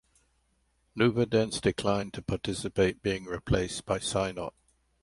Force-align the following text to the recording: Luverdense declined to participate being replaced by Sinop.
Luverdense 0.97 1.61
declined 1.61 2.15
to 2.15 2.23
participate 2.23 3.03
being 3.03 3.25
replaced 3.25 3.85
by 3.85 3.99
Sinop. 3.99 4.53